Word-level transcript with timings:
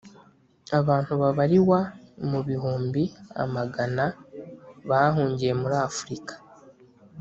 abantu 0.79 1.11
babariwa 1.21 1.79
mu 2.29 2.39
bihumbi 2.47 3.03
amagana 3.43 4.05
bahungiye 4.89 5.53
muri 5.61 5.75
afurika 5.87 6.33